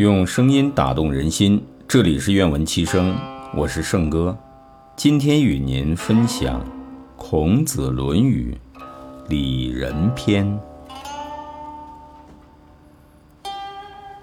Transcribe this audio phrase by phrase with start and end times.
[0.00, 3.14] 用声音打动人心，这里是愿闻其声，
[3.54, 4.34] 我是圣哥。
[4.96, 6.58] 今天与您分享
[7.18, 8.56] 《孔子《论语·
[9.28, 10.58] 礼仁篇》。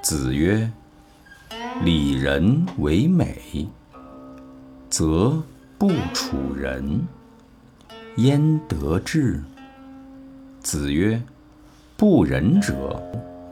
[0.00, 0.72] 子曰
[1.84, 3.68] ：“礼仁为美，
[4.88, 5.42] 则
[5.76, 7.06] 不处人，
[8.16, 9.44] 焉得志？”
[10.64, 11.20] 子曰
[11.98, 12.98] ：“不仁者。”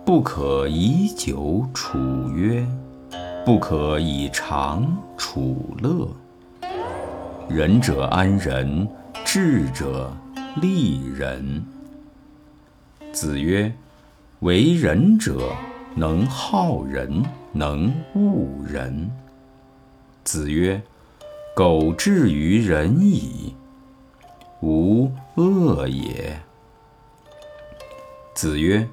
[0.04, 2.62] 不可以久处约，
[3.42, 6.06] 不可以长处乐。
[7.48, 8.86] 仁者安仁，
[9.24, 10.14] 智者
[10.60, 11.64] 利人。
[13.14, 13.72] 子曰：
[14.40, 15.50] 为仁者，
[15.94, 19.10] 能好人，能恶人。
[20.22, 20.82] 子曰：
[21.56, 23.54] 苟志于仁矣，
[24.60, 26.38] 无恶也。
[28.34, 28.86] 子曰。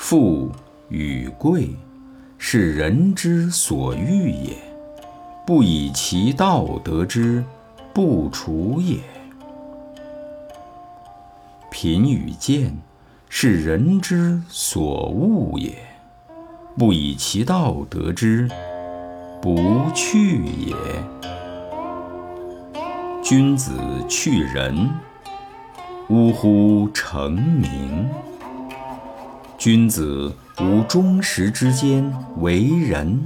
[0.00, 0.50] 富
[0.88, 1.68] 与贵，
[2.38, 4.54] 是人之所欲也；
[5.44, 7.44] 不以其道得之，
[7.92, 9.00] 不处也。
[11.68, 12.78] 贫与贱，
[13.28, 15.72] 是人之所恶也；
[16.78, 18.48] 不以其道得之，
[19.42, 19.58] 不
[19.94, 20.74] 去也。
[23.20, 23.72] 君子
[24.08, 24.88] 去仁，
[26.08, 26.88] 呜呼！
[26.94, 28.08] 成名。
[29.58, 33.18] 君子无忠实之间，为人；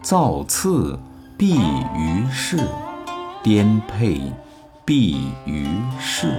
[0.00, 0.98] 造次
[1.36, 2.56] 必于世，
[3.42, 4.22] 颠沛
[4.86, 5.66] 必于
[6.00, 6.32] 世。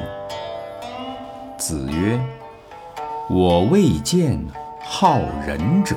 [1.56, 2.20] 子曰
[3.30, 4.44] ：“我未见
[4.84, 5.96] 好仁者，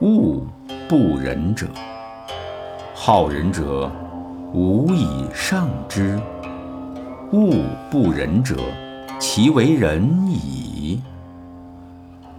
[0.00, 0.44] 恶
[0.88, 1.68] 不仁者。
[2.92, 3.88] 好仁者，
[4.52, 6.18] 无以上之；
[7.30, 7.54] 恶
[7.88, 8.56] 不仁者，
[9.20, 11.00] 其为仁矣。”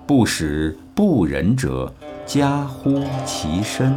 [0.08, 1.92] 不使不仁者
[2.28, 3.92] 加乎其身，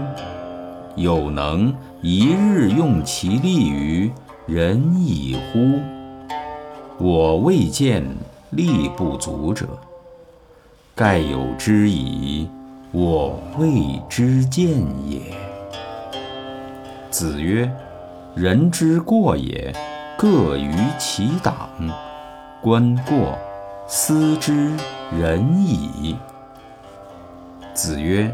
[0.96, 4.10] 有能一日用其力于
[4.46, 5.78] 仁矣乎？
[6.96, 8.02] 我未见
[8.50, 9.66] 力不足者，
[10.94, 12.48] 盖有之矣，
[12.90, 14.66] 我未之见
[15.06, 15.20] 也。
[17.10, 17.70] 子曰：
[18.34, 19.74] 人之过也，
[20.16, 21.68] 各于其党。
[22.62, 23.38] 观过。
[23.90, 24.70] 思之
[25.10, 26.14] 仁矣。
[27.72, 28.30] 子曰：“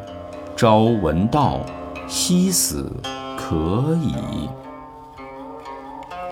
[0.56, 1.60] 朝闻道，
[2.08, 2.90] 夕死
[3.38, 4.48] 可矣。”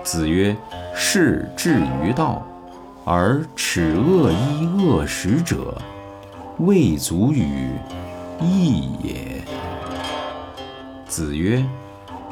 [0.03, 0.53] 子曰
[0.93, 2.45] ：“士志于道，
[3.05, 5.81] 而耻恶衣恶食者，
[6.57, 7.69] 未足与
[8.41, 9.41] 义也。”
[11.07, 11.65] 子曰：“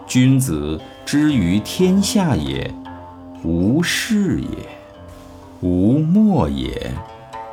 [0.05, 2.69] 君子之于天下也，
[3.45, 4.47] 无事也。”
[5.61, 6.91] 无莫也，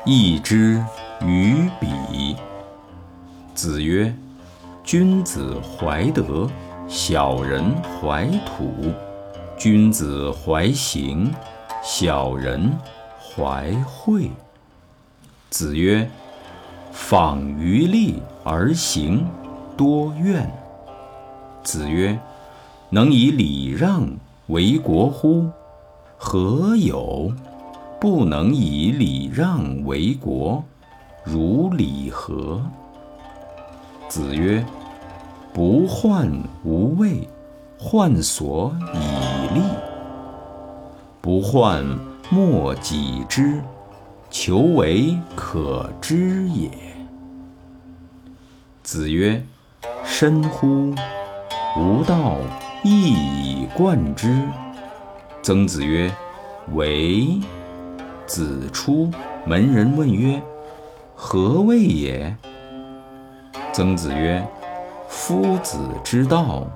[0.06, 0.82] 义之
[1.20, 2.34] 于彼。
[3.54, 4.14] 子曰：
[4.82, 6.48] 君子怀德，
[6.88, 8.90] 小人怀土；
[9.58, 11.30] 君子怀行，
[11.84, 12.72] 小人
[13.20, 14.30] 怀惠。
[15.50, 16.08] 子曰：
[16.90, 19.26] 访于利而行
[19.76, 20.50] 多怨。
[21.62, 22.18] 子曰：
[22.88, 24.08] 能以礼让
[24.46, 25.50] 为国乎？
[26.16, 27.30] 何有？
[28.00, 30.62] 不能以礼让为国，
[31.24, 32.62] 如礼何？
[34.08, 34.64] 子曰：
[35.52, 36.30] 不患
[36.62, 37.28] 无位，
[37.76, 39.62] 患所以立；
[41.20, 41.84] 不患
[42.30, 43.60] 莫己知，
[44.30, 46.70] 求为可知也。
[48.84, 49.44] 子曰：
[50.04, 50.94] 深乎！
[51.76, 52.36] 吾道
[52.84, 54.40] 一以贯之。
[55.42, 56.08] 曾子曰：
[56.74, 57.40] 为。
[58.28, 59.10] 子出
[59.46, 60.40] 门，人问曰
[61.16, 62.36] ：“何谓也？”
[63.72, 64.46] 曾子曰
[65.08, 66.66] ：“夫子之道，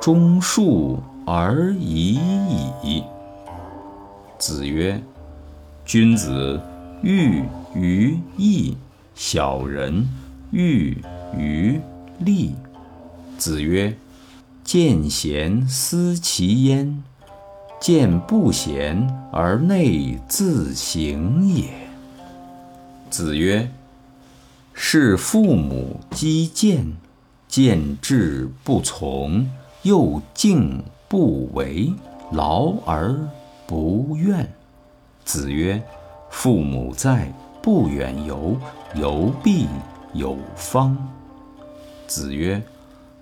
[0.00, 0.96] 忠恕
[1.26, 2.18] 而已
[2.82, 3.04] 矣。”
[4.38, 5.00] 子曰
[5.84, 6.60] ：“君子
[7.02, 7.44] 喻
[7.74, 8.76] 于义，
[9.14, 10.08] 小人
[10.52, 10.96] 喻
[11.36, 11.78] 于
[12.18, 12.54] 利。”
[13.36, 13.94] 子曰
[14.64, 17.02] ：“见贤思齐焉。”
[17.80, 21.64] 见不贤而内自省也。
[23.08, 23.70] 子曰
[24.74, 26.84] ：“是父母积谏，
[27.46, 29.48] 见志不从，
[29.82, 31.92] 又敬不为，
[32.32, 33.16] 劳而
[33.66, 34.46] 不怨。”
[35.24, 35.80] 子曰
[36.30, 37.32] ：“父母在，
[37.62, 38.56] 不远游，
[38.94, 39.66] 游必
[40.12, 40.96] 有方。”
[42.06, 42.62] 子曰：“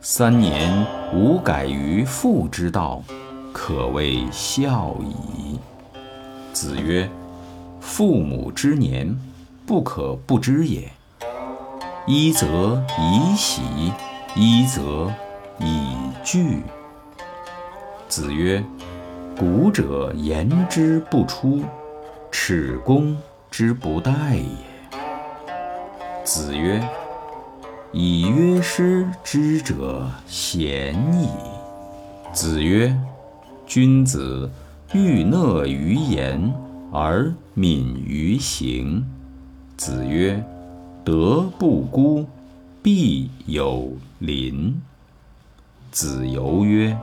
[0.01, 3.03] 三年无改于父之道。”
[3.67, 5.59] 可谓孝矣。
[6.53, 7.11] 子曰
[7.83, 9.19] ：“父母之年，
[9.67, 10.89] 不可不知也。
[12.07, 13.93] 一则以喜，
[14.37, 15.13] 一则
[15.59, 16.63] 以惧。
[18.09, 18.63] 子曰
[19.37, 21.65] ：“古者言之不出，
[22.31, 23.19] 耻公
[23.51, 24.47] 之不待也。”
[26.23, 26.81] 子曰
[27.91, 31.29] ：“以约师之者贤矣。”
[32.33, 32.97] 子曰
[33.67, 34.51] ：“君子
[34.95, 36.55] 欲讷于言
[36.93, 39.05] 而敏于行。”
[39.77, 40.43] 子曰
[41.05, 42.27] ：“德不孤，
[42.83, 44.81] 必有邻。”
[45.93, 46.97] 子游曰：“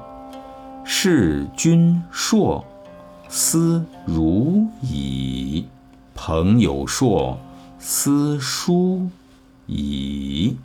[0.86, 2.66] 事君硕，
[3.30, 5.66] 斯如矣；
[6.16, 7.38] 朋友硕，
[7.80, 9.08] 斯疏
[9.68, 10.56] 矣。”